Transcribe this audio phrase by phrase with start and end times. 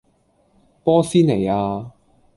[0.83, 1.91] 波斯尼亞